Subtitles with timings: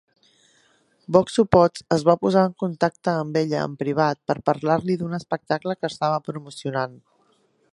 [1.17, 5.77] Boxu Potts es va posar en contacte amb ella en privat per parlar-li d'un espectacle
[5.81, 6.99] que estava promocionant.